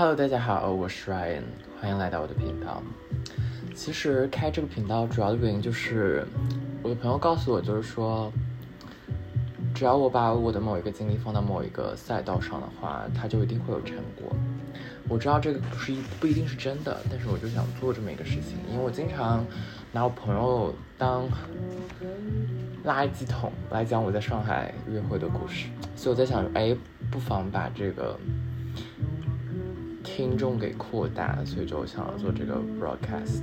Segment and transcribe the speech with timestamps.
[0.00, 1.42] Hello，大家好，我是 Ryan，
[1.78, 2.82] 欢迎来到我的频道。
[3.74, 6.26] 其实开这个频道主要的原因就是，
[6.82, 8.32] 我的朋友告诉我，就是说，
[9.74, 14.34] 只要我把我的某一个精力放到某一个赛道上的话，它就一定会有成果。
[15.06, 19.44] 我知道这个不是一不一定是真的，但是我就想做这么一个事情，因为我经常
[19.92, 21.28] 拿我朋友当
[22.86, 26.74] 垃圾桶来讲我在上海约会的故事，所以我在想，哎，
[27.10, 28.18] 不妨把这个
[30.20, 33.40] 听众给扩大，所以就想要做这个 broadcast。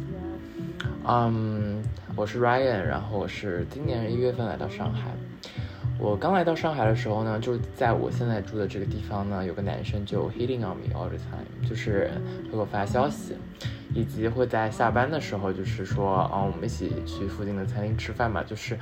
[1.07, 1.81] 嗯，
[2.15, 5.09] 我是 Ryan，然后我是今年一月份来到上海。
[5.97, 12.11] 我刚来到上海的时候呢，就在我现在住的这个地方呢，有个男生就 hitting on me all the time，就是
[12.45, 13.33] 会给我发消息，
[13.95, 18.77] 以及会在下班的时候就是说，啊、我们一起去附近的餐厅吃饭嘛，就是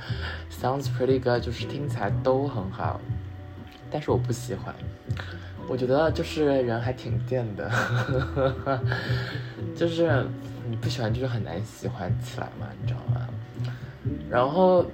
[0.50, 3.00] sounds pretty good，就是听起来都很好，
[3.90, 4.74] 但是我不喜欢。
[5.68, 7.70] 我觉得就是人还挺贱的，
[9.74, 10.24] 就是
[10.68, 13.26] 你不喜欢就是很难喜欢起来嘛，你知道吗？
[14.30, 14.84] 然后，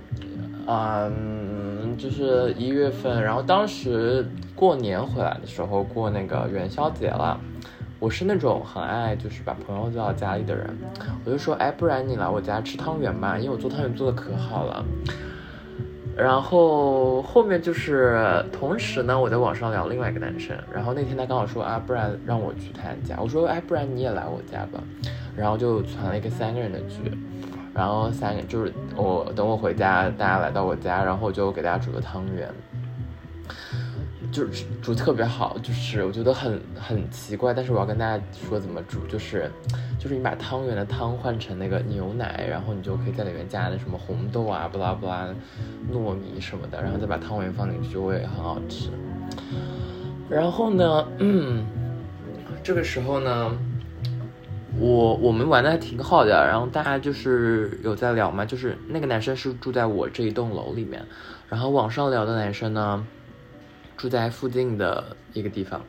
[0.66, 7.38] 嗯，就是一月份，然后当时过年回来的时候，过那个元宵节了。
[7.98, 10.66] 我是那种很爱就是把朋友叫到家里的人，
[11.24, 14.84] 我就说，哎，不然你来我家吃汤圆吧，因为我做汤圆做的可好了。
[16.16, 24.82] 然后后面就是同时呢，我在网上聊另外一个男生，然后那天他刚好说啊，不然让我去他家，我说哎，不然你也来我家吧，
[25.34, 27.10] 然后就传了一个三个人的局，
[27.74, 32.48] 然后三个就是我等我回家，大家来到我家，然后我就给大家煮个汤圆，
[34.32, 39.50] 就是煮特别好，就是我觉得很很奇怪，但是我要跟大家说怎么煮，就是
[39.98, 45.28] 就是你把汤圆的汤换成那个牛奶，然后你就可以在里面加那什么红豆啊、不拉不拉、
[45.92, 48.88] 糯米什么的，然后再把汤圆放进去，就会很好吃。
[50.30, 51.66] 然后呢，嗯，
[52.62, 53.52] 这个时候呢，
[54.78, 61.04] 我我们玩的还挺好的，然后大家就是有在聊嘛，就是那个男生是住在我这一栋楼里面，
[61.50, 63.06] 然后网上聊的男生呢，
[64.02, 65.80] 住在附近的一个地方。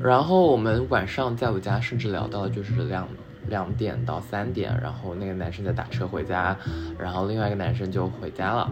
[0.00, 3.08] 然后我们晚上在我家甚至聊到就是两
[3.48, 6.56] 两点到三点，然后那个男生在打车回家，
[6.96, 8.70] 然后另外一个男生就回家了。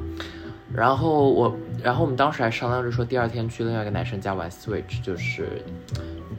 [0.72, 5.60] 然后我，然后我们当时还商量着说第二天去另外一个男生家玩 Switch，就是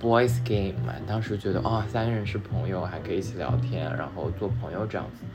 [0.02, 0.94] Boys Game 嘛。
[1.06, 5.26] 当时觉得哦，三个人是朋友，还可以一起聊天，然后做朋友这样子。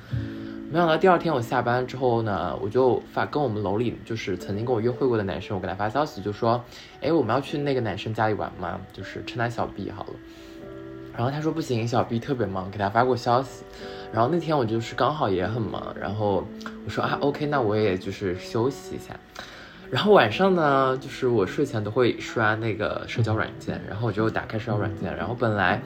[0.73, 6.65] 没想到第二天我下班之后呢，我就发跟我们楼里就是曾经跟我约会过的男生，我给他发消息就说，
[7.03, 8.81] 哎，我们要去那个男生家里玩吗？
[8.91, 10.15] 就是称他小 B 好了。
[11.15, 13.65] 然后他说不行，小 B 特别忙，给他发过消息。
[14.15, 16.43] 然后那天我就是刚好也很忙，然后
[16.87, 19.15] 我说啊，OK，那我也就是休息一下。
[19.91, 25.83] 然后晚上呢，就是我睡前都会刷那个社交软件，然后我就打开社交软件，然后本来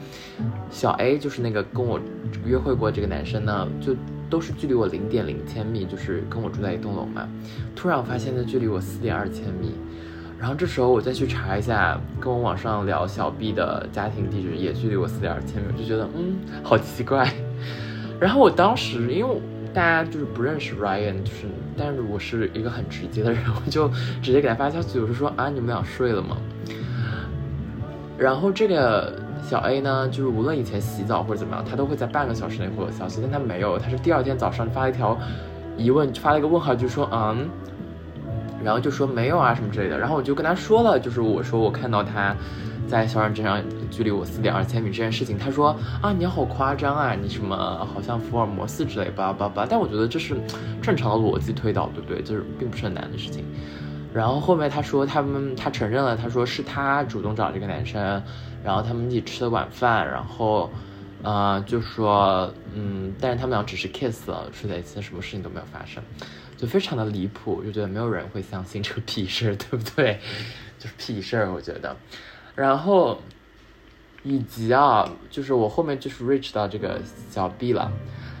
[0.71, 1.99] 小 A 就是那个跟我
[2.45, 3.93] 约会过这个男生呢，就
[4.29, 7.27] 都是距离我零点零千米，就是跟我住在一栋楼嘛。
[7.75, 9.71] 突然发现他距离我四点二千米，
[10.39, 17.31] 然后这时候我再去查一下，跟我网上聊小 B 的家庭地址也距离我四点二千米，我就觉得嗯，好奇怪。
[18.19, 19.41] 然后我当时因为
[19.73, 21.45] 大家就是不认识 Ryan，就是
[21.77, 23.87] 但是我是一个很直接的人， 我就
[24.21, 26.37] 直接给他发消息，我就说啊，你们俩睡了吗？
[28.17, 35.17] 然后这个小 A 呢，就是无论以前洗澡或者怎么样，他都会在半个小时内回我消息，但他没有，他是第二天早上发了一条
[35.77, 37.47] 疑问，发了一个问号，就说嗯，
[38.63, 42.35] 然后就说没有啊什么之类的，然后我就跟他说了，就是我说我看到他
[42.87, 47.55] 在小软件上距离我四点二千米这件事情，他说啊你好夸张啊，你什么
[47.93, 50.35] 好像福尔摩斯之类巴拉巴拉，但我觉得这是
[50.81, 52.21] 正常的逻辑推导，对不对？
[52.21, 53.45] 就是并不是很难的事情。
[54.17, 58.01] 然后后面他说他们他承认了，他说是他主动找这个男生，
[58.63, 60.71] 然后他们一起吃了晚饭，然后，
[61.21, 66.01] 呃，就说嗯，但是他们俩只是 kiss 了，睡在一起，什么事情都没有发生，
[66.57, 70.19] 就非常的离谱，就觉得没有人会相信这个屁事，对不对？
[70.79, 71.95] 就是屁事儿，我觉得。
[72.55, 73.19] 然后，
[74.23, 76.99] 以及啊，就是我后面就是 reach 到这个
[77.29, 77.91] 小 B 了。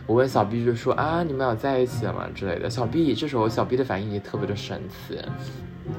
[0.07, 2.69] 我问小 B 就说啊，你们俩在一起了吗之类的。
[2.69, 5.19] 小 B 这时候小 B 的反应也特别的神奇，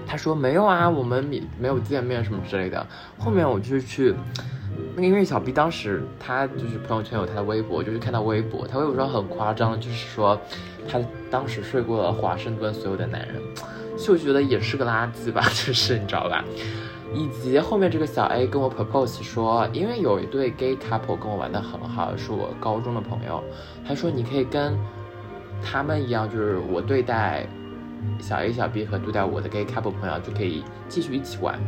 [0.07, 2.87] 他说没有啊，我们没没有见面什么之类的。
[3.19, 4.15] 后面我就去，
[4.95, 10.39] 那个因为小 B 当时他就是朋友圈有他的微博，就是看到微博，他微博上很夸张，就是说
[10.89, 10.99] 他
[11.31, 13.37] 当时睡过了华盛顿所有的男人，
[13.99, 16.45] 就觉得也是个垃圾吧， 就是你知道吧？
[17.15, 23.43] 以及后面这个小 A 跟我 propose 说，因为有一对 gay couple 跟我玩的很好，是我高中的朋友，
[23.87, 24.79] 他说你可以跟
[25.63, 27.47] 他们一样，就是我对待
[28.21, 31.59] 小 A、小 B 和对待我的 gay couple 朋友就可以继续一起玩。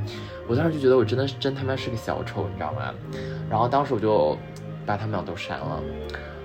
[0.46, 2.92] 我当时就觉得我真的是真他妈是个小丑，你知道吗？
[3.48, 4.36] 然后当时我就
[4.84, 5.80] 把他们俩都删了。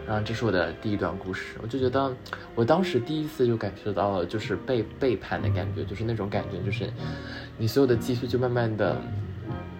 [0.08, 2.14] 然后这是我的第一段故事，我就觉得
[2.54, 6.88] 我当时第一次就感觉到了就是被背叛的感觉，就是那种感觉，就是
[7.58, 9.02] 你所有的积蓄就慢慢的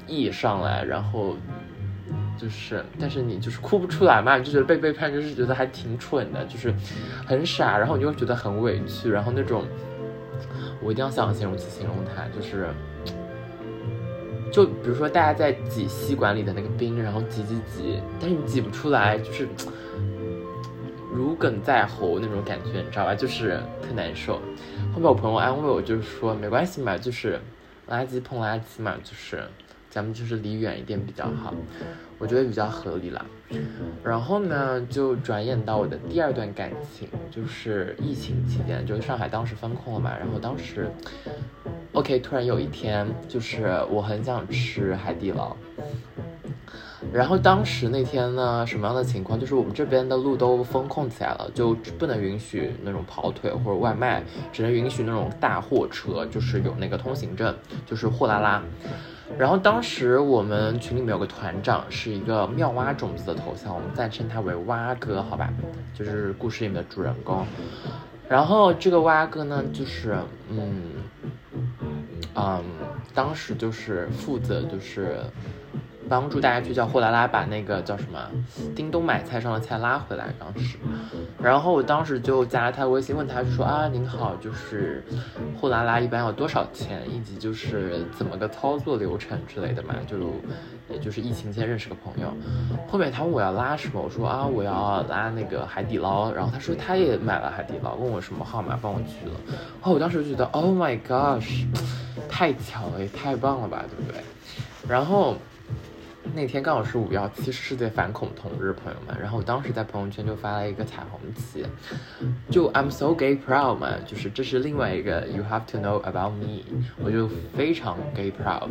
[0.08, 1.36] 溢上来，然后
[2.36, 6.74] 就是但是你就是哭不出来嘛，就觉得被背叛，就是觉得还挺蠢的，就是
[7.24, 9.64] 很傻，然后你又觉得很委屈，然后那种
[10.86, 12.70] 我一定要想形容词形容它，就是
[14.52, 19.48] 就比如说大家在挤吸管里的那个冰，然后挤挤挤，但是你挤不出来，就是。
[21.12, 23.16] 如鲠在喉那种感觉，你知道吧？
[23.16, 24.34] 就是特难受。
[24.94, 27.40] 后面我朋友安慰我，就是说没关系嘛，就是
[27.88, 29.42] 垃圾碰垃圾嘛，就是
[29.96, 31.54] 咱们就是离远一点比较好。
[32.18, 33.26] 我觉得比较合理了。
[34.04, 40.12] 然后呢，就转眼到我的第二段感情，就是疫情期间，就是上海当时封控了嘛。
[40.20, 40.92] 然后当时
[41.94, 45.56] ，OK，突然有一天，就是我很想吃海底捞。
[47.14, 49.40] 然后当时那天呢，什么样的情况？
[49.40, 54.22] 就是我们这边的路都封控起来了，就不能允许那种跑腿或者外卖，
[54.52, 57.56] 只能允许那种大货车，就是有那个通行证，
[57.86, 58.62] 就是货拉拉。
[59.38, 65.52] 然后当时我们群里面有个团长，是一个妙蛙种子的头像，我们暂称他为蛙哥，好吧？
[65.94, 67.46] 就是故事里面的主人公。
[68.30, 70.16] 然后这个蛙哥呢，就是
[70.50, 70.84] 嗯
[72.36, 72.64] 嗯，
[73.14, 75.20] 当时就是负责就是。
[76.08, 78.20] 帮助大家去叫货拉拉把那个叫什么
[78.76, 80.28] 叮咚买菜上的菜拉回来。
[80.40, 80.78] 当时，
[81.42, 85.04] 然后我当时就加了他微信，问他说啊，您好，就是
[85.60, 90.18] 货拉拉一般要多少钱，以及就是怎么个操作流程之类的嘛，就
[90.90, 92.34] 也就是疫情前认识个朋友。
[92.88, 96.32] 后面他问我要拉什么，我说啊，我要拉那个海底捞。
[96.32, 99.34] 然后他说他也买了海底捞，问我什么号码帮我取了。
[99.48, 101.66] 然后我当时就觉得，Oh my gosh，
[102.30, 104.22] 太巧了，也太棒了吧，对不对？
[104.88, 105.36] 然后。
[106.34, 109.16] 那天刚好是五幺七世界反恐同日，朋友们。
[109.20, 111.66] 然后我当时在朋友圈就发了一个彩虹旗，
[112.50, 116.64] 就 I'm so gay proud 嘛，就是这是另外一个 You have to know about me，
[117.02, 118.70] 我就非常 gay proud。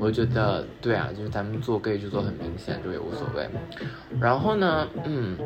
[0.00, 3.48] 我觉得对啊，就是咱们做 gay 就做很明显，就也无所谓。
[4.20, 5.36] 然后呢，嗯。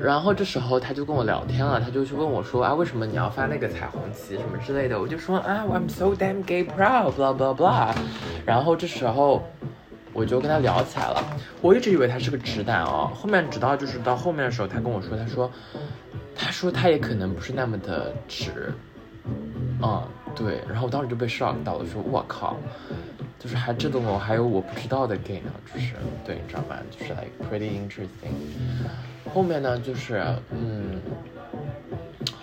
[0.00, 5.00] 然后这时候他就跟我聊天了，他就去问我说啊，为什么你要发那个彩虹旗什么之类的？
[5.00, 7.94] 我就说啊，I'm so damn gay proud，blah blah blah。
[8.44, 9.42] 然后这时候
[10.12, 11.22] 我就跟他聊起来了。
[11.60, 15.50] 我一直以为他是个直男哦，后面直到就是到后面的时候，他跟我说，他说，
[16.34, 18.72] 他说他也可能不是那么的直，
[19.82, 20.02] 嗯，
[20.34, 20.60] 对。
[20.68, 22.56] 然后我当时就被 shock 到了，说我靠，
[23.38, 25.94] 就是还这种我还有我不知道的 gay 呢，就是
[26.24, 26.76] 对，你知道吗？
[26.90, 28.32] 就是 like pretty interesting。
[29.32, 31.00] 后面呢，就是嗯，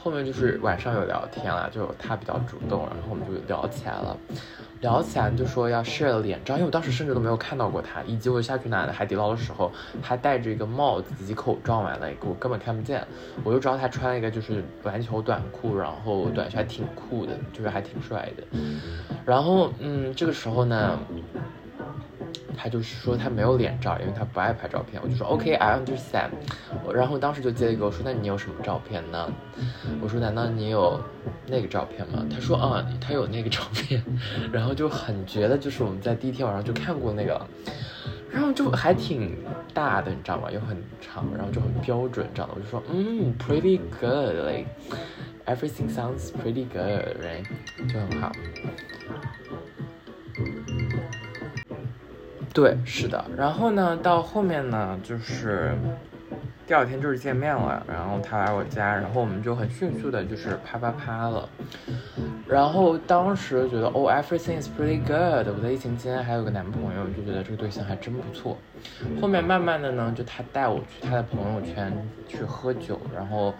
[0.03, 4.17] 后面就是晚上有聊天了，就他比较主动，然后我们就聊起来了。
[4.81, 9.69] 聊起来就说要 share 脸照，因为我当时甚至都没有看到过他，以及我下去拿海底捞的时候，
[10.01, 13.05] 他戴着一个帽子以及口罩嘛，那个我根本看不见。
[13.43, 18.43] 我就知道他穿了一个就是篮球短裤，然后短袖还挺酷的，就是还挺帅的。
[19.25, 20.97] 然后嗯，这个时候呢。
[22.57, 25.01] 他就是说他没有脸照，因为他不爱拍照片。
[25.03, 26.29] 我就说 OK，I understand。
[26.93, 29.31] 然后当时就接了一个我说那你有什么照片呢？
[30.01, 30.99] 我说难道你有
[31.47, 32.25] 那个照片吗？
[32.29, 34.03] 他说啊，他有那个照片。
[34.51, 37.39] 然后就很觉得就是我们在第一天晚上就看过那个，
[38.31, 39.37] 然后就还挺
[39.73, 40.51] 大的，你知道吗？
[40.51, 42.55] 又很长，然后就很标准，这样的。
[42.55, 44.67] 我就说嗯，pretty good，like
[45.45, 47.45] everything sounds pretty good，right？
[47.91, 48.31] 就很好。
[52.53, 55.71] 对，是的，然后呢，到后面呢，就是
[56.69, 61.49] 第二天就是见面了，然后他来我家，然后我们就很迅速的，就是啪啪啪了，
[62.47, 68.55] 然后当时觉得哦，everything is pretty good，我在疫情期间还有个男朋友，就觉得这个对象还真不错。
[69.19, 71.91] 后面慢慢的呢，就他带我去他的朋友圈
[72.27, 73.51] 去喝酒，然后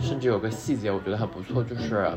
[0.00, 2.10] 甚至有个细节我觉得很不错，就是。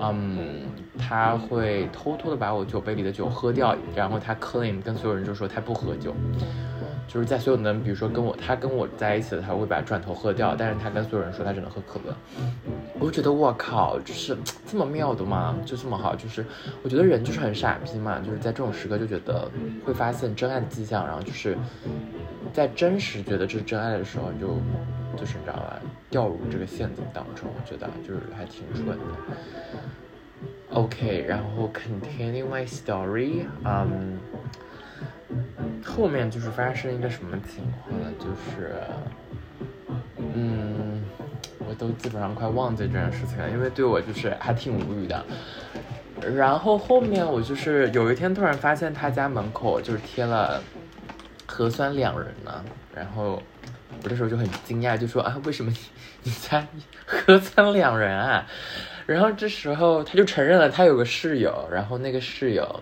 [0.00, 0.62] 嗯，
[0.98, 6.14] 他会偷偷的把我酒杯里的酒喝掉，然后他 claim 跟所有人就说他不喝酒，
[7.12, 12.14] 就是在所有能，比如说跟我他跟我在一起的，他会把转头喝掉，但是他跟所有人说他只能喝可乐。
[12.98, 14.34] 我就觉得我靠，就是
[14.66, 15.54] 这么妙的吗？
[15.66, 16.16] 就这么好？
[16.16, 16.42] 就是
[16.82, 19.46] 我觉得人就是很傻逼嘛，就是在这种时刻就觉得
[19.84, 21.54] 会发现真爱的迹象，然后就是
[22.50, 24.56] 在真实觉得这是真爱的时候，就
[25.18, 25.78] 就是你知道吧？
[26.08, 29.04] 掉入这个陷阱当中，我觉得就是还挺蠢的。
[30.72, 34.18] OK，然后 continue my story，嗯，
[35.84, 38.06] 后面就是发生一个什么情况呢？
[38.18, 38.74] 就是，
[40.34, 41.04] 嗯，
[41.58, 45.24] 我都基本上快忘记这件事情了，因为对我就是还挺无语的。
[46.34, 50.62] 然后后面我就是有一天突然发现他家门口就是贴了
[51.46, 53.42] 核酸两人呢，然后
[54.02, 55.76] 我这时候就很惊讶，就说啊，为什么你
[56.22, 56.64] 你家
[57.04, 58.46] 核酸两人啊？
[59.04, 62.80] 然后这时候他就承认了，他有个室友，然后那个室友，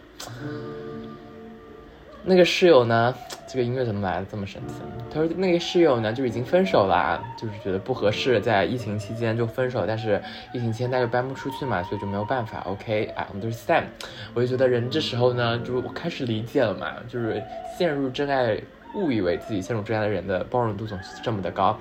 [2.23, 3.15] 那个室友呢，
[3.49, 4.75] 这个音乐怎么来的这么神奇？
[5.13, 10.23] 他说那个室友呢就已经分手了，就是觉得不合适，在疫情期间就分手，但是
[10.53, 12.61] 疫情期间他又搬不出去嘛，所以就没有办法。
[12.67, 13.85] OK，I understand。
[14.35, 17.43] 我就觉得人这时候呢，就我开始理解了嘛，就是
[17.77, 18.61] 陷入真爱，
[18.95, 21.77] 误以为自己陷入真爱的人的包容度总是这么的高。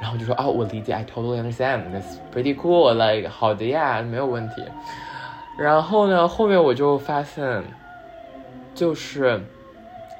[0.00, 4.64] 然后就说啊，我理解，I totally understand，that's pretty cool，like 好的呀，没有问题。
[5.56, 7.62] 然后呢，后面我就发现，
[8.74, 9.40] 就是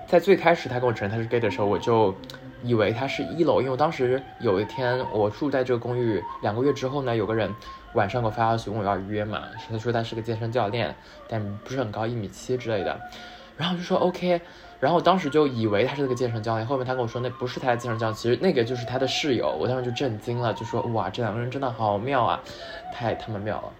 [0.07, 2.15] 在最开始他跟我承认他是 gay 的时候，我就
[2.63, 7.53] 以为他是一楼，因为我当时有一天我住在这个公寓两个月之后呢，有个人
[7.95, 10.95] 晚上给我发消息问我要约嘛，他说他是个健身教练，
[11.29, 13.01] 但不是很高，一米七之类的，
[13.57, 14.41] 然后就说 OK。
[14.81, 19.51] 然后我当时就以为他是那个健身教练，后面他跟我说那不是他的健身教练，其实那个就是他的室友。
[19.59, 22.39] 我当时就震惊了，就说哇，这两个人真的好妙啊，
[22.93, 23.73] 太他妈妙了。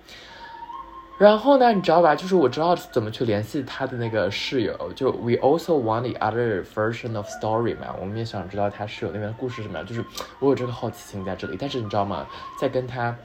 [1.17, 2.15] 然后呢，你知道吧？
[2.15, 9.87] 就是我知道怎么去联系他的那个室友，就 we also want the other version of story 嘛，我们也想知道他室友那边的故事什么样。
[9.87, 10.05] 就是
[10.41, 12.27] 我有这个好奇心在这里，但是你知道吗？
[12.61, 13.17] 在跟他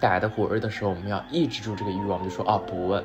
[0.00, 3.02] 打的火热的时候，我们要抑制住这个欲望，就说啊不问。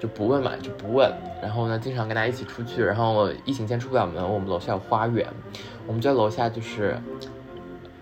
[0.00, 1.12] 就不问嘛，就不问。
[1.42, 2.82] 然后呢，经常跟他一起出去。
[2.82, 5.26] 然后疫情间出不了门，我们楼下有花园，
[5.86, 6.96] 我们家楼下就是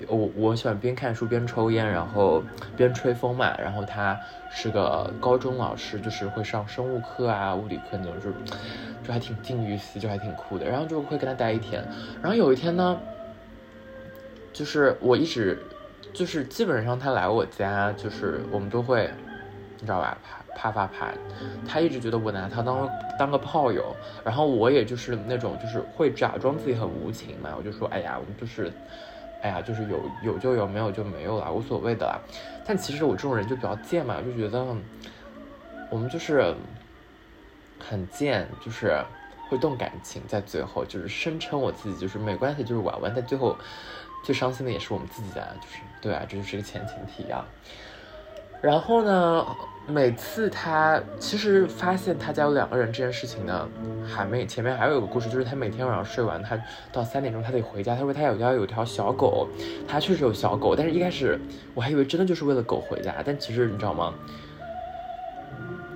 [0.07, 2.43] 我我喜欢边看书边抽烟，然后
[2.77, 3.57] 边吹风嘛。
[3.59, 8.31] 然后他是个高中老师，就是会上生物课啊、物理课那种，就
[9.05, 10.67] 就还挺近于死，就还挺酷的。
[10.67, 11.83] 然后就会跟他待一天。
[12.23, 12.99] 然后有一天呢，
[14.53, 15.59] 就是我一直
[16.13, 19.11] 就是基本上他来我家，就是我们都会，
[19.81, 20.17] 你知道吧？
[20.55, 21.15] 啪啪啪啪，
[21.65, 28.73] 他一直觉得我拿他当当个炮友，然后我也就是那种就是会假装自己很无情嘛，我就说哎呀，我们就是，
[29.41, 32.19] 哎呀，就是有有就有，没有就没有了，无所谓的啦。
[32.67, 34.65] 但其实我这种人就比较贱嘛，就觉得
[35.91, 36.55] 我们就是
[37.79, 39.01] 很贱，就是
[39.49, 43.57] 会动感情，在最后就是声称我自己就是没关系，就是玩玩，但最后
[44.25, 47.45] 最伤心的也是我们自己啊，就是对啊，这就是个前情提要。
[48.61, 49.47] 然后呢？
[49.91, 53.67] 每次他其实发现他家有两个人这件事情呢，
[54.07, 56.63] 还没前面还有一个故事，就是他每天晚上睡完，他
[56.93, 57.95] 到三点钟他得回家。
[57.95, 59.49] 他说他有家有条小狗，
[59.89, 61.41] 他确实有小狗，但是一开始
[61.75, 64.13] 我还以为真的就是为了狗回家，但其实你知道吗？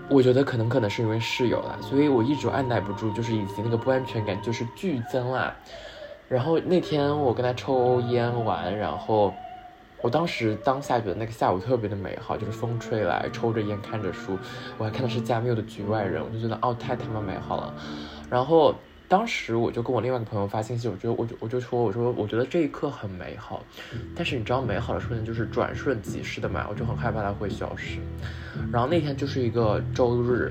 [0.09, 5.55] 我觉得可能可能是因为室友了，所以我一直按耐不住，就是以及那个不安全感就是剧增啦。
[6.31, 9.35] 然后那天我跟他抽烟完，然后。
[10.03, 14.39] 我当时当下觉得那个下午特别的美好，就是风吹来，抽着烟看着书，
[14.77, 17.73] 我还看的是加缪的《局外人》，我就觉得哦，太他妈美好了。
[18.29, 18.75] 然后
[19.13, 23.63] 当时我就跟我另外一个朋友发信息，我觉得我就我就说我说我觉得这一刻很美好，
[24.17, 27.99] 但是你知道美好的瞬间就是转瞬即逝的嘛，我就很害怕它会消失。
[28.73, 30.51] 然后那天就是一个周日。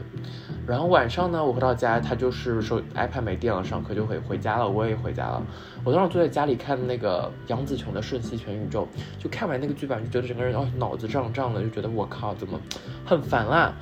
[0.68, 5.42] 然后晚上呢，我回到家，他就是说 iPad 没电了，上课就回回家了，我也回家了。
[5.84, 8.88] 我当时坐在家里看那个杨紫琼的《瞬息全宇宙》，
[9.24, 12.62] 就看完那个剧版，就觉得整个人哦脑子胀胀的，就觉得我靠怎么
[13.04, 13.74] 很烦啦。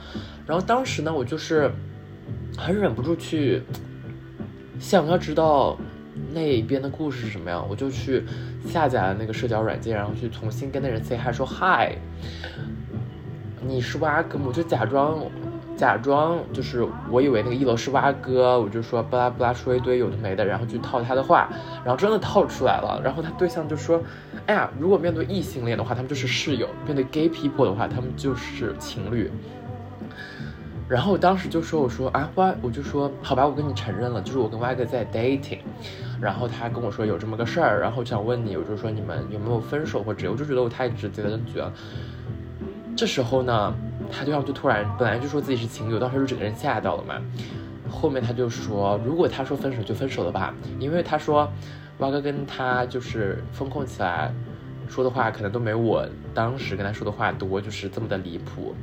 [0.47, 1.69] 然后当时呢，我就是
[2.57, 3.61] 很忍不住去
[4.79, 5.77] 想要知道
[6.33, 8.23] 那边的故事是什么样，我就去
[8.65, 11.95] 下载了那个社交软件，然后去重新跟那人 say hi 说 hi，
[13.61, 14.45] 你是蛙哥吗？
[14.47, 15.19] 我就假装。
[15.77, 21.47] 假装就是我以为那个一楼是蛙哥，我就说巴拉巴拉说一堆有的没的，然后去套他的话，
[21.85, 22.99] 然后真的套出来了。
[23.01, 24.03] 然后他对象就说
[24.45, 29.31] ：“哎呀，如果面对异性恋的话，他们就是室友；面对 gay people 的话，他们就是情侣。”
[30.89, 35.59] 然后我当时就说：“我说啊蛙，我就说好吧，我跟你承认了，就是我跟蛙哥在 dating。”
[36.19, 40.29] 然后他跟我说有这么个事儿，然后想问你，我就说你们有没有分手或者？
[40.31, 41.71] 我就觉得我太直接了，觉得
[42.97, 43.73] 这时候呢。
[44.11, 47.21] 他对象就突然本来就说自己是情侣，当时就整个人吓到了嘛。
[47.87, 51.47] 后面他就说，如果他说分手就分手了吧，因为他说，
[51.99, 54.33] 蛙哥跟他就是风控起来，
[54.89, 58.75] 说的话可能都没我当时跟他说的话多，就是这么的离谱。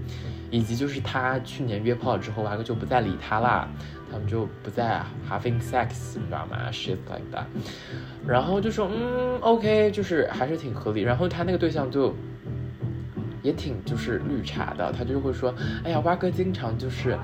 [0.51, 3.69] 以及就是他去年约炮之后，蛙哥就不再理他啦，
[4.11, 7.45] 他们就不再 having sex，你知道吗？Shit like that。
[8.27, 11.03] 然后就说，嗯，OK，就是还是挺合理。
[11.03, 12.15] 然后他那个对象就。
[13.43, 17.17] 也挺就是绿茶的，他就会说，哎呀，蛙哥经常就是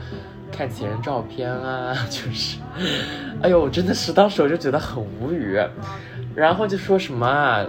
[0.52, 2.60] 看前任照片啊， 就是，
[3.42, 5.58] 哎呦，真的是当时我就觉得很无语，
[6.36, 7.66] 然后就说什么，啊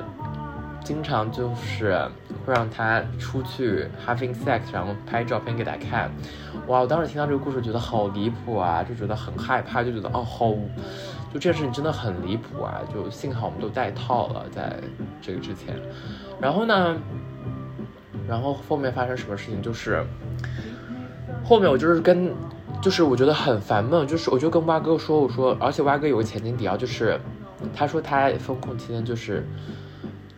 [0.84, 1.98] 经常就是
[2.46, 6.12] 会让他出去 having sex，然后拍照片给他看。
[6.68, 10.50] 哇，我当时听到这个故事觉得好离谱啊，就觉得很害怕，就觉得哦好，
[11.32, 12.82] 就这件事情真的很离谱啊。
[12.94, 14.80] 就幸好我们都带套了，在
[15.22, 15.76] 这个之前。
[16.40, 16.96] 然后呢，
[18.28, 20.06] 然后后面发生什么事情就是，
[21.44, 22.34] 后面我就是跟。
[22.82, 27.18] 就是我觉得很烦闷，就是我就跟蛙哥说，我说，而且蛙哥有个前景底啊，就是
[27.74, 29.48] 他说他封控期间就是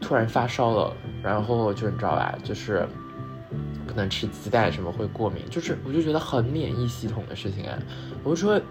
[0.05, 0.93] 突然发烧了，
[1.23, 2.87] 然后就你知道吧，就是
[3.87, 7.77] 不能吃鸡蛋什么会过敏，就是我就觉得很免疫系统的事情啊，
[8.23, 8.61] 我就说。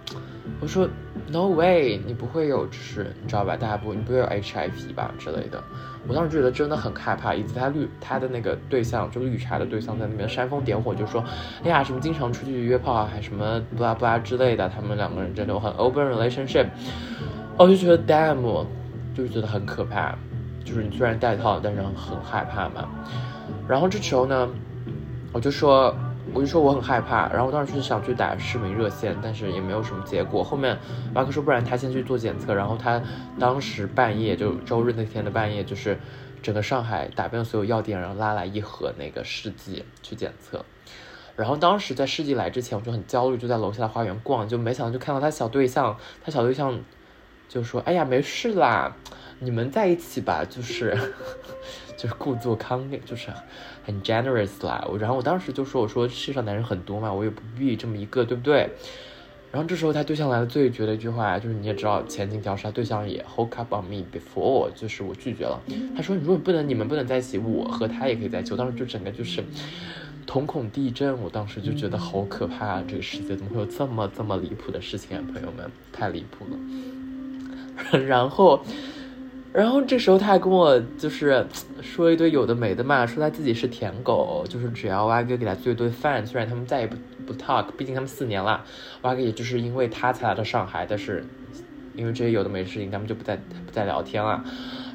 [0.60, 0.86] 我说
[1.28, 3.56] ，No way，你不会有，就是你知道吧？
[3.56, 5.62] 大家不，你不会有 HIV 吧之类的。
[6.06, 11.24] 我当时觉得真的很害怕，以及他绿他的那个对象，就绿茶的对象在那边煽风点火，就说，
[11.64, 14.68] 哎呀，什么经常出去约炮啊，还什么不拉不拉之类的。
[14.68, 16.66] 他们两个人真的很 open relationship，
[17.56, 18.66] 我就觉得 damn，
[19.14, 20.14] 就是觉得很可怕。
[20.64, 22.88] 就是你虽然戴套，但是很害怕嘛。
[23.68, 24.48] 然后这时候呢，
[25.32, 25.94] 我就说。
[26.32, 30.42] 我就说我很害怕，然后我当时是想去打市民热线，但是也没有什么结果。
[30.42, 30.76] 后面
[31.12, 32.54] 巴克说，不然他先去做检测。
[32.54, 33.00] 然后他
[33.38, 35.98] 当时半夜就周日那天的半夜，就是
[36.42, 40.64] 整个上海打遍所有药店，然后拉来一盒那个试剂去检测。
[41.36, 45.94] 然后当时在试剂来之前，我就很焦虑，就在楼下的花园逛，就没想到就看到他小对象，
[46.24, 46.80] 他小对象
[47.48, 48.96] 就说：“哎呀，没事啦，
[49.38, 50.96] 你们在一起吧。”就是。
[51.96, 53.28] 就是故作康，就是
[53.86, 54.84] 很 generous 啦。
[54.98, 58.68] 然后我当时就说：“我说世上男人很多嘛，我也不必这么一个，对不对？”
[59.52, 65.58] 然后这时候他对象来了最绝的一句话，就是你也知道前景调查对象也 hook up on me before，就是我拒绝了。
[65.96, 69.42] 他说：“如果不能你们不能在一起，我和他也可以在一起。”我当时就整个就是
[70.26, 76.58] 瞳孔地震，我当时就觉得好可怕啊，这个世界怎么会有这么这么离谱的事情啊，朋友们，太离谱了。
[78.06, 78.60] 然后。
[79.52, 81.46] 然后这时候他还跟我就是
[81.80, 88.64] 说一堆有的没的嘛，说他自己是舔狗，就是只要蛙哥给他做一顿饭，虽然他们再也不不 talk，毕竟他们四年了，
[89.02, 91.24] 蛙哥也就是因为他才来到上海，但是
[91.94, 94.42] 因为这些有的没的事情，他们就不再不再聊天了。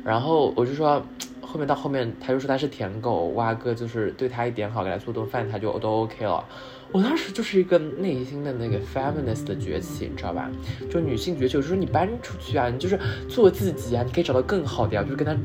[0.04, 1.02] 然后我就说，
[1.40, 6.44] 后面到后面他就说他是舔狗，蛙哥就是对他一点好，给他做顿饭他就都 OK 了。
[6.92, 10.50] 我当时就是一个内心的那个 feminist 的崛起，你知道吧？
[10.90, 15.04] 就女性崛起，我就说你搬出去啊，你就是做自己啊，你可以找到更好的呀。
[15.04, 15.36] 就是跟他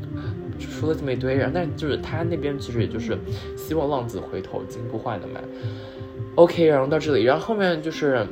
[0.59, 3.17] 说了这么一堆，然后但就是他那边其实也就是
[3.55, 5.39] 希望浪子回头金不换的嘛。
[6.35, 8.25] OK，然后到这里，然后后面就是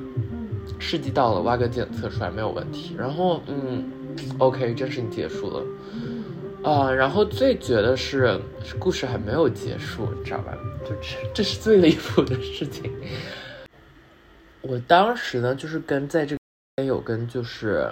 [0.80, 3.84] 试剂到了，挖个检测出来没有问题，然后嗯
[4.40, 5.64] ，OK，这事情结束了。
[6.64, 8.40] 啊，然后最绝的是
[8.80, 10.58] 故事还没有结束，你知道吧？
[10.86, 12.90] 就这，这是最离谱的事情。
[14.62, 16.38] 我当时呢，就是跟在这
[16.76, 17.90] 边有跟，就是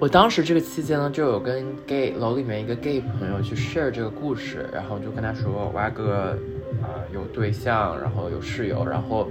[0.00, 6.36] 我当时这个期间呢，就有跟 gay 楼里面一个 gay 朋友去 share 这个故事，然后就跟他说，我阿哥
[6.82, 9.28] 啊有对象，然后有室友，然后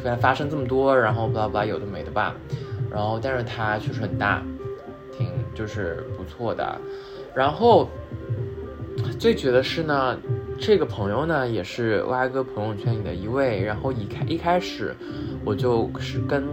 [0.00, 2.34] 虽然发生这么多，然后巴拉巴拉有的没的吧，
[2.90, 4.42] 然后但是他确实很大，
[5.12, 6.80] 挺就是不错的。
[7.34, 7.88] 然后
[9.18, 10.16] 最绝的是呢，
[10.58, 13.62] 这个朋友呢也是蛙哥朋友圈里的一位。
[13.62, 14.94] 然后一开一开始，
[15.44, 16.44] 我就是跟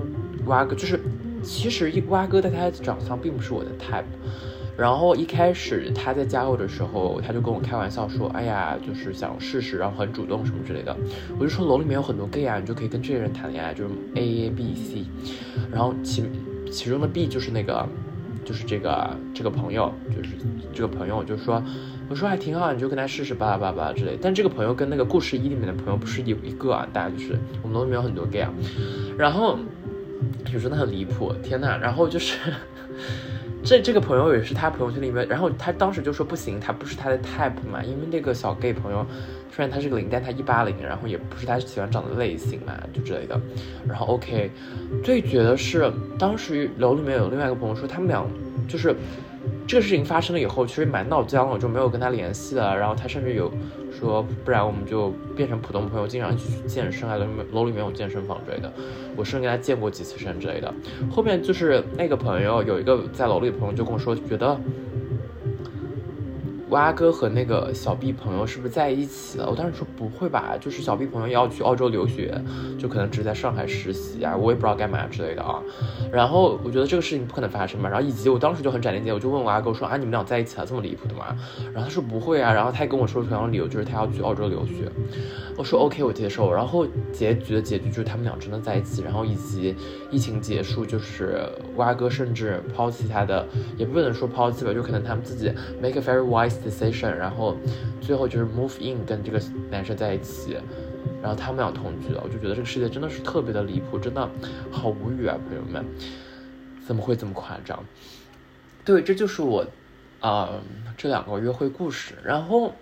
[0.46, 1.00] 蛙哥，就是
[1.44, 4.04] 其实一蛙哥的他的长相并不是我的 type。
[4.76, 10.96] 然后一开始他在加我的时候，他就跟我开玩笑说：“哎呀，就是想试试，然后很主动什么之类的。”
[11.38, 15.06] 我就说楼里面有很多 gay 啊，你就可以跟这些人谈恋爱，就是 A A B C。
[15.72, 16.24] 然后其
[16.72, 17.88] 其中的 B 就是那个。
[18.44, 20.36] 就是这个这个朋友，就是
[20.74, 21.64] 这个朋友，就说，
[22.10, 24.18] 我说还挺好，你就跟他试试巴拉巴拉之类。
[24.22, 28.52] 但这个朋友跟那个故事一里面的朋友不是一一个啊，大家就是我们楼里面有很多 gay 啊。
[29.18, 29.58] 然后
[30.46, 32.38] 就真的很离谱，天呐，然后就是
[33.64, 39.06] 这这个朋友也是他朋友圈里面，然后他当时就说不行，他不是他的 type 嘛，因为那个小 gay 朋友。
[39.54, 43.38] 虽然他是个零，但他一八零，然后也不是他喜欢长的类型嘛，就之类的。
[43.86, 44.50] 然后 OK，
[45.04, 48.26] 最绝的是当时楼里面有另外一个朋友说，他们俩
[48.66, 48.96] 就是
[49.68, 52.78] 这个事情发生了以后，其实蛮闹僵了，就没有跟他联系了。
[52.78, 53.52] 然后他甚至有
[54.02, 58.74] 说，不然我们就变成普通朋友，经常去健身啊，楼里面楼里面有健身房之类的。
[59.16, 60.74] 我甚至跟他见过几次身之类的。
[61.10, 64.60] 后面就是那个朋友有一个在楼里的朋友就跟我说，觉得。
[66.72, 69.50] 蛙哥和那个小 B 朋友是不是在一起了？
[69.50, 72.34] 我当时说不会吧，就是小 B 朋友要去澳洲留学，
[72.80, 75.62] 就可能只是在上海实习啊，我也不知道干嘛之类的啊。
[76.12, 77.90] 然后我觉得这个事情不可能发生嘛。
[77.90, 81.36] 然后以及我当时就很斩钉截铁，我就问我阿哥说啊，你们俩在一起了，这么离谱的吗？
[81.74, 82.54] 然后他说不会啊。
[82.54, 84.90] 然后他还跟我说同样理由，就是他要去澳洲留学。
[85.58, 86.54] 我说 OK，我接受。
[86.54, 89.02] 然后结局的结局就是他们俩真的在一起。
[89.02, 89.76] 然后以及
[90.10, 91.44] 疫情结束，就是
[91.76, 96.61] 蛙哥甚至抛弃他的，也不能说抛弃吧，就可能他们自己 make a very wise。
[96.62, 97.58] decision，然后
[98.02, 100.58] 最后就是 move in 跟这个男生在一起，
[101.22, 104.30] 然后他们俩同居了，我就觉得这个世界真的是特别的离谱，真的
[104.72, 105.86] 好无语啊，朋友们，
[106.86, 107.84] 怎么会这么夸张？
[108.84, 109.66] 对，这就是我
[110.20, 110.50] 啊
[110.98, 112.74] 这两个约会故事，然后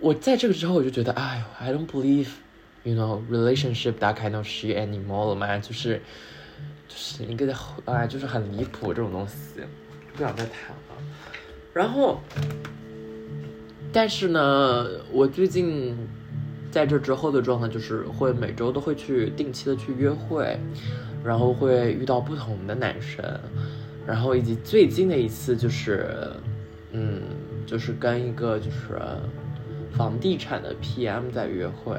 [0.00, 2.28] 我在这个之后我就觉得，哎，I don't believe
[2.82, 6.00] you know relationship that kind of shit anymore 了嘛，就是
[6.88, 7.54] 就是一个
[7.86, 9.60] 哎，就是很离谱这种东西，
[10.14, 10.83] 不想再谈了。
[11.74, 12.20] 然后，
[13.92, 15.96] 但是呢，我最近
[16.70, 20.56] 在这之后的状态就是会每周都会去定期的去约会，
[21.24, 23.24] 然后会遇到不同的男生，
[24.06, 26.30] 然后以及最近的一次就是，
[26.92, 27.20] 嗯，
[27.66, 28.96] 就是跟一个就是
[29.96, 31.96] 房地产的 PM 在约会，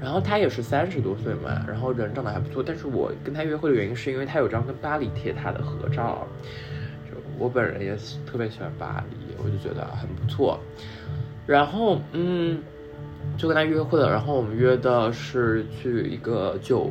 [0.00, 6.26] 然后他也是三十多岁嘛，然后人长得还不错，但是我跟他约会的原因是因为他有张跟巴黎铁塔的合照。
[7.38, 10.58] 我本人也特别喜欢巴黎，我就觉得很不错。
[11.46, 12.58] 然后，嗯，
[13.36, 14.10] 就跟他约会了。
[14.10, 16.90] 然后我们约的是去一个酒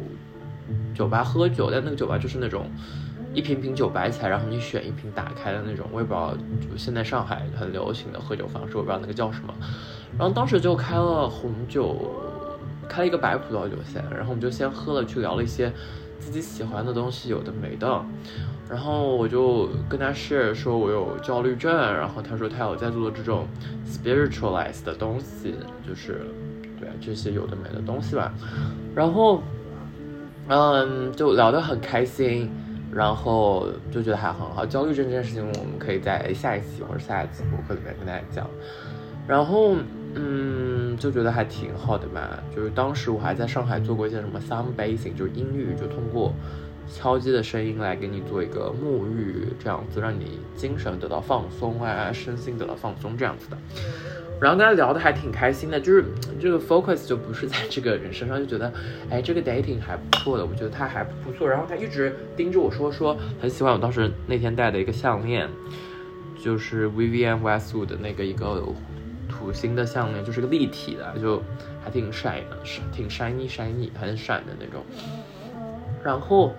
[0.94, 2.66] 酒吧喝酒，但那个酒吧就是那种
[3.34, 5.86] 一瓶瓶酒摆起来，然后你选一瓶打开的那种。
[5.92, 9.54] 我也不知道，就现在上海很流行的喝酒方式，我不知道那个叫什么。
[10.18, 12.14] 然后当时就开了红酒，
[12.88, 15.70] 开了一个白葡萄酒先，然后我们就先喝了，去聊了一些
[16.20, 18.06] 自己喜欢的东西，有的没的。
[18.68, 21.72] 然后我就跟他 share 说，我有焦虑症。
[21.72, 23.46] 然后他说他有在做这种
[23.86, 25.54] spiritualize 的东西，
[25.88, 26.22] 就是
[26.80, 28.34] 对这些有的没的东西吧。
[28.96, 29.44] 然后，
[30.48, 32.50] 嗯，就聊得很开心，
[32.92, 34.66] 然后就觉得还很好。
[34.66, 38.50] 焦虑症这件事情，我们可以在下一期或者下一期博客里面跟大家讲。
[39.28, 39.76] 然后，
[40.16, 42.22] 嗯，就觉得还挺好的嘛。
[42.56, 46.34] 就是当时我还在上海做过一些什么 sound basing，就是英语，就通过。
[46.88, 53.58] 敲击的声音来给你做一个沐浴，这样子让你精神得到放松啊，身心得到放松这样子的。
[54.42, 56.04] 然后跟他聊的还挺开心的，就是
[56.42, 58.72] 这个 focus 就不是在这个人身上，就觉得
[59.10, 61.50] 哎，这个 dating 还不错的，我觉得他还不错。
[61.50, 65.50] 然后他一直盯着我说说很喜欢我当时那天戴的一个项链，
[66.38, 68.62] 就是 Vivienne Westwood 的那个一个
[69.30, 71.42] 土星的项链，就是个立体的，就
[71.82, 72.58] 还挺闪的，
[72.92, 74.84] 挺 shiny shiny 很闪的那种。
[76.06, 76.54] 然后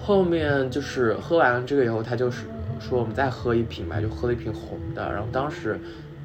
[0.00, 2.46] 后面就是喝完了这个以后，他就是
[2.80, 5.12] 说我们再喝一瓶吧，就喝了一瓶红的。
[5.12, 5.78] 然后当时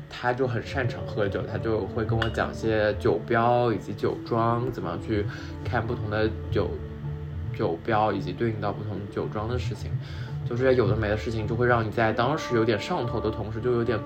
[0.10, 5.26] 他就很擅长喝酒，他就会跟我讲些酒标以及酒庄怎么样去
[5.66, 6.70] 看不同的酒
[7.54, 9.92] 酒标以及对应到不同酒庄的事情，
[10.50, 14.00] 就是有的没的事情，就会让你在当时有点上头的同时，就有点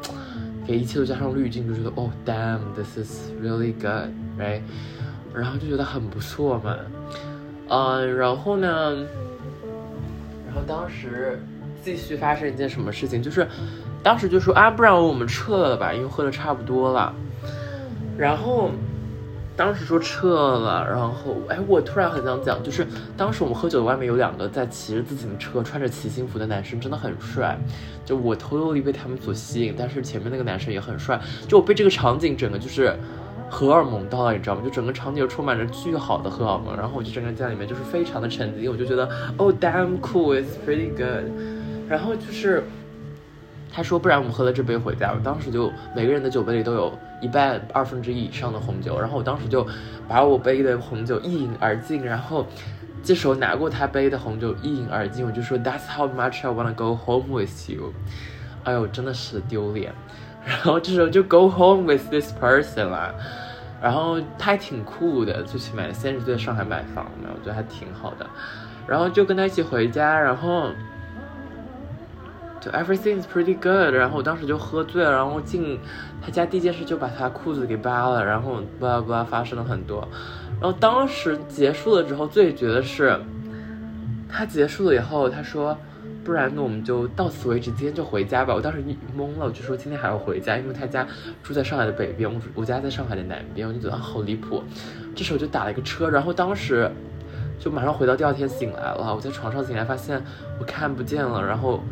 [0.65, 4.61] 给一切都加上滤镜，就觉得哦，damn，this is really good，right？
[5.31, 6.75] 然后就觉得很不错嘛。
[7.69, 8.95] 嗯，然后呢？
[10.47, 11.39] 然后当时
[11.83, 13.47] 继续发生一件什么事情，就是
[14.01, 17.13] 当时就说啊，不然我们撤了吧，因为喝的差不多了。
[18.17, 18.71] 然后
[19.55, 27.55] 当时说撤了，然后哎，我突然很想讲，就是当时我们喝酒的，外面有两个在骑着自行车、穿着骑行服的男生，真的很帅。
[28.03, 31.21] 就我偷偷地被他们所吸引，但是前面那个男生也很帅。
[31.47, 32.97] 就我被这个场景整个就是。
[33.49, 34.61] 荷尔蒙到了，你知道吗？
[34.63, 41.25] 就整个场景充满着巨好的荷尔蒙，然后我就整个在里面就是非常的沉浸，我就觉得，Oh，damn cool，it's pretty good。
[41.89, 42.63] 然后就是
[43.71, 45.11] 他说，不然我们喝了这杯回家。
[45.11, 49.65] 我当时就每个人的酒杯里都有一半二分之一以上的红酒，然后我当时就
[50.07, 52.45] 把我杯的红酒一饮而尽，然后
[53.03, 57.93] 这时候拿过他杯的红酒一饮而尽，我就说 That's how much I wanna go home with you。
[58.63, 59.93] 哎呦，真的是丢脸。
[60.45, 63.13] 然后这时候就 go home with this person 啦，
[63.81, 68.25] 然后他还挺酷的，最起码三十岁在上海买房嘛，我觉得还挺好的。
[68.87, 70.69] 然后就跟他一起回家，然后
[72.59, 73.93] 就 everything is pretty good。
[73.93, 75.79] 然后我当时就喝醉了，然后进
[76.21, 80.07] 他家第一件事就把他裤子给扒了，然后叭叭发生了很多。
[80.59, 83.19] 然后当时结束了之后，最绝的是
[84.27, 85.77] 他结束了以后，他说。
[86.29, 88.53] 不然呢，我们就到此为止，今天就回家吧。
[88.53, 88.83] 我当时
[89.17, 91.03] 懵了，我就说今天还要回家，因为他家
[91.41, 94.63] 住在上海的北边，我我家在上海的南边，我就觉得好离谱。
[95.15, 96.87] 这时候就打了一个车，然后当时
[97.57, 99.11] 就马上回到第二天醒来了。
[99.15, 100.21] 我在床上醒来，发现
[100.59, 101.83] 我看不见了，然后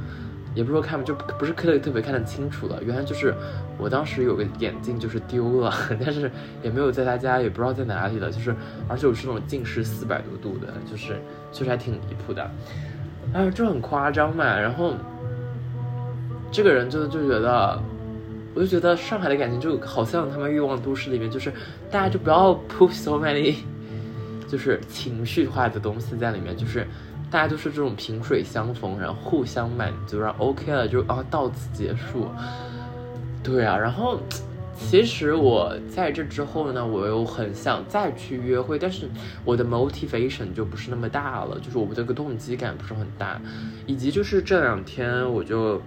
[0.54, 2.78] 也不是说看不就不是特别特别看得清楚了。
[2.84, 3.34] 原来就是
[3.80, 6.30] 我当时有个眼镜就是丢了， 但是
[6.62, 8.30] 也没有在他家，也不知道在哪里了。
[8.30, 8.56] 就是
[8.88, 11.20] 而且我是那种近视四百多度的，就是
[11.52, 12.48] 确实还挺离谱的。
[13.34, 14.44] 哎，就很夸张嘛。
[14.60, 14.94] 然后，
[16.52, 17.80] 这个人就就觉得，
[18.56, 21.52] 我就觉得上海的感情就好像他们欲望都市里面，就是
[21.92, 23.56] 大家就不要 put so many，
[24.48, 26.88] 就是情绪化的东西在里面，就是
[27.30, 32.28] 大家都是这种萍水相逢，然后互相满足，然后 OK 了就啊到此结束。
[33.44, 34.20] 对啊，然后
[34.80, 39.10] 其实我在这之后呢，我又很想再去约会，但是
[39.44, 43.42] 我的 motivation 就不是那么大了，就是我这个动机感不是很大，
[43.86, 45.82] 以及就是这两天我就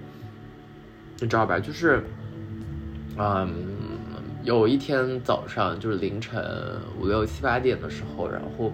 [1.21, 2.03] 你知道吧，就是
[3.17, 3.49] 嗯，
[4.43, 6.45] 有一天早上就是凌晨
[7.01, 8.73] 五六七八点的时候，然后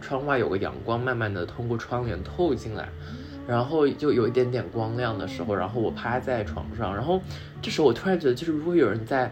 [0.00, 2.88] 窗外有个阳光慢慢的通过窗帘透进来。
[3.46, 7.20] 然后就有一点点光亮的时候，然后我趴在床上，然后
[7.60, 9.30] 这时候我突然觉得，就是如果有人在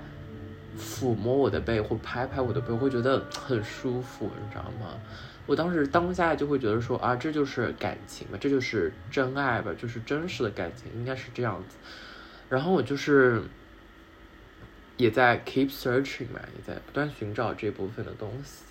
[0.78, 4.98] 抚摸我的背或拍拍我的背，我会觉得很舒服，你知道吗？
[5.46, 11.76] 我当时当下就会觉得说啊，这就是感情吧，这就是真爱吧，就是真实的感情，应该是这样子。
[12.48, 13.42] 然后我就是
[14.96, 18.64] 也在 keep searching 嘛，也在不断寻找这部分的东西。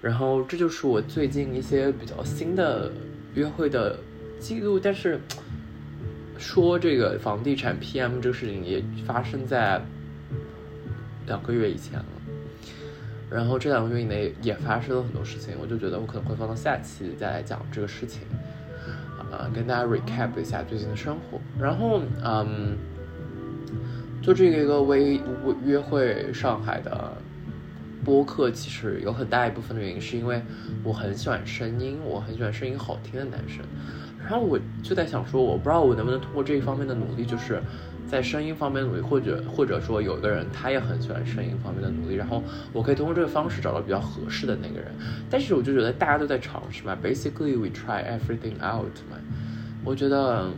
[0.00, 2.92] 然后这就是我最近一些比较新的
[3.34, 3.98] 约会的。
[4.40, 5.20] 记录，但是
[6.38, 9.78] 说这个房地产 PM 这个事情也发生在
[11.30, 12.04] 两个月以前了，
[13.30, 18.22] 然后这两个月以内也发生了很多事情，我就觉得我可能会放到下期再来讲这个事情，
[19.30, 22.76] 啊，跟大家 recap 一下最近的生活，然后嗯，
[24.20, 25.20] 做这个一个微
[25.64, 27.12] 约会上海的
[28.04, 30.42] 播客，其实有很大一部分的原因是因为
[30.82, 33.64] 我很喜欢声音，我很喜欢声音好听的男生。
[34.18, 37.62] 然后我就在想说，我不知道我能不能通过这一方面的努力，就是
[38.10, 42.42] 在声音方面努力，或者或者说有一个人他也很喜欢声音方面的努力，然后
[42.72, 44.88] 我可以通过这个方式找到比较合适的那个人。
[45.30, 49.16] 但是我就觉得大家都在尝试嘛，basically we try everything out 嘛。
[49.84, 50.50] 我觉得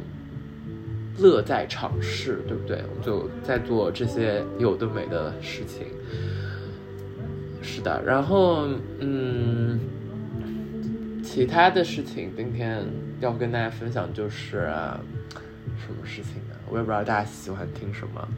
[1.18, 2.82] 乐在尝试，对不对？
[2.88, 5.86] 我们就在做这些有的没的事情。
[7.60, 8.68] 是的，然后
[9.00, 9.78] 嗯。
[11.24, 12.84] 其他的事情，今天
[13.20, 14.70] 要跟大家分享就是
[15.78, 16.54] 什么事情呢？
[16.68, 18.28] 我也不知道大家喜欢听什么。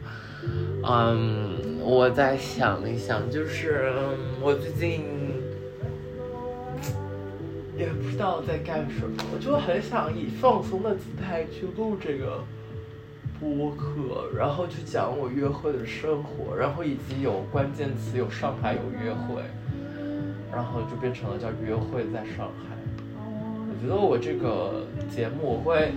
[0.87, 3.93] 嗯，我再想一想，就是
[4.41, 5.05] 我最近
[7.77, 12.43] 也不知道在干什么，我就很想以放松的姿态去录这个
[13.39, 19.41] 播客，然后去讲我约会的生活，然后以及有关键词有上海有约会，
[20.53, 22.75] 然后就变成了叫约会在上海。
[23.17, 25.91] 我觉得我这个节目我会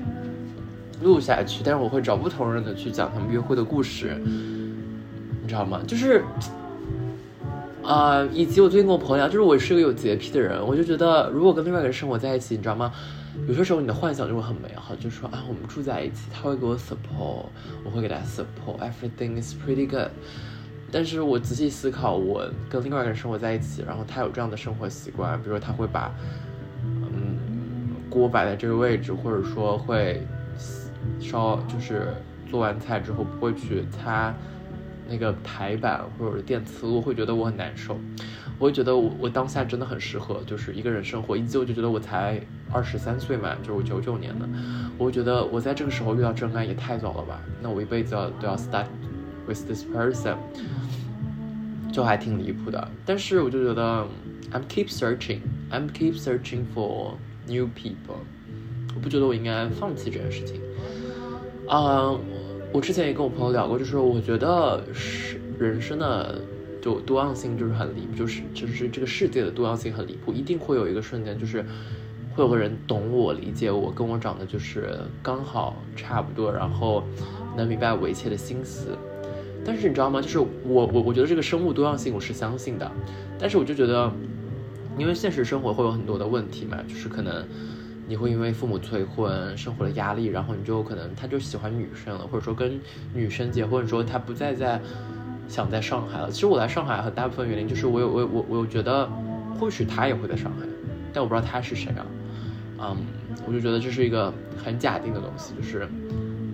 [1.03, 5.81] 录下去，但是我会找不同人的去讲他们约会的故事，你知道吗？
[5.87, 6.23] 就是，
[7.85, 12.93] 啊，以及我最近跟我朋友聊，就是我是个有洁癖的人，我就觉得如果跟另外一个人生活在一起，你知道吗？
[13.47, 17.47] 有些时候你的幻想就会很美好，就说啊，我们住在一起，他会给我 support，
[17.85, 20.11] 我会给他 support，everything is pretty good。
[20.91, 26.11] 但是我仔细思考，我跟另外一个人生活在一起，然后他有这样的生活习惯，比如说他会把
[26.83, 27.37] 嗯。
[28.11, 30.27] 锅摆在这个位置，或者说会
[31.21, 32.15] 烧，就是
[32.49, 34.35] 做完菜之后不会去擦
[35.09, 37.99] 那个台板或者电磁炉，会觉得我很难受。
[38.59, 41.37] 我会觉得我我当下真的很适合，就是一个人生活。
[41.37, 42.41] 以及我就觉得我才
[42.73, 44.49] 二十三岁嘛，就是我九九年的，
[44.97, 47.41] 我觉得我在这个时候遇到真爱也太早了吧？
[47.63, 48.87] 那我一辈子要都要 start
[49.47, 50.37] with this person，
[51.93, 52.89] 就还挺离谱的。
[53.07, 54.07] 但是我就觉得
[54.53, 57.15] I'm keep searching，I'm keep searching for。
[57.51, 58.19] New people，
[58.99, 60.61] 不觉得我应该放弃这件事情。
[61.67, 62.13] 啊，
[62.73, 66.41] 我之前也跟我朋友聊过，就是我觉得是人生的
[66.81, 71.63] 就多样性就是很离谱，就是就是这个世界的多样性很离谱，一定会有一个瞬间，就是
[72.35, 77.03] 会有个人懂我、理解我，跟我长得就是刚好差不多，然后
[77.57, 78.97] 能明白我一切的心思。
[79.65, 80.21] 但是你知道吗？
[80.23, 82.91] 就是我我我觉得这个生物多样性我是相信的，
[83.39, 84.11] 但是我就觉得。
[84.99, 87.47] 因为现实生活会有很多的问题嘛，就是可能
[88.09, 92.81] 你会因为父母催婚、生活的压力，然后你就可能他就喜欢女生了，或者说跟
[93.13, 94.81] 女生结婚，说他不再在
[95.47, 96.31] 想在上海了。
[96.31, 99.07] 其实我来上海很大部分原因就是我有我我我觉得
[99.61, 100.67] 或许他也会在上海，
[101.13, 102.07] 但我不知道他是谁啊。
[102.81, 102.97] 嗯，
[103.47, 105.87] 我就觉得这是一个很假定的东西，就是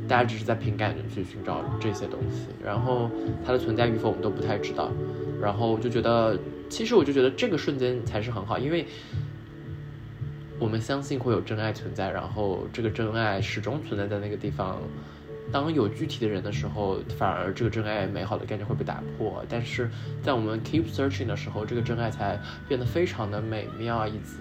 [0.08, 3.08] 大家只是在凭感觉去寻找这些东西，然后
[3.46, 4.90] 它的存在与否我们都不太知道，
[5.40, 6.36] 然后我就觉得。
[6.70, 8.84] 其实我就觉得这个瞬间才是很好，因为
[10.58, 14.80] 我们相信会有真爱存在，然后这个真爱始终存在在那个地方。
[15.52, 19.44] 当有具体的人的时候，反而这个真爱美好的概念会被打破。
[19.48, 19.90] 但是
[20.22, 24.36] 在我们 keep searching 的时候，这个真爱才变得非常的美妙以及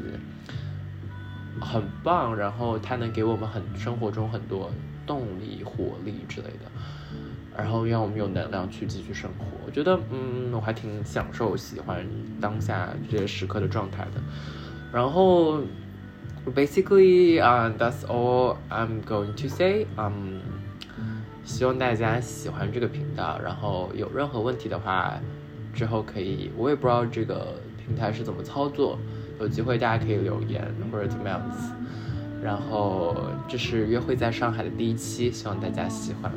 [1.59, 4.71] 很棒，然后它能给我们很生活中很多
[5.05, 6.71] 动力、活力之类的。
[7.55, 12.07] 然后让我们有能量去继续生活，我觉得，嗯，我还挺享受、喜欢
[12.39, 14.21] 当下这些时刻的状态的。
[14.91, 15.61] 然后
[16.51, 19.85] ，basically，啊，that's all I'm going to say。
[19.97, 20.41] 嗯，
[21.43, 25.13] 希望大家喜欢这个频道，然后有任何问题的话，
[25.73, 28.97] 之后可以，我也不知道这个平台是怎么操作，
[29.39, 31.73] 有机会大家可以留言或者怎么样子。
[32.43, 33.15] 然后
[33.47, 36.31] 这是约会在上海的第一期，希望大家喜欢。